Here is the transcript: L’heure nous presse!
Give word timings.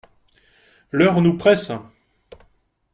L’heure 0.91 1.21
nous 1.21 1.37
presse! 1.37 1.71